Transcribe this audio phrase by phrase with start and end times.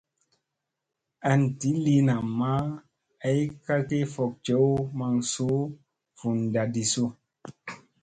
[1.29, 2.51] An di lii namma
[3.27, 5.59] ay ka ki fok jew maŋ suu
[6.17, 7.03] vun da ɗisu.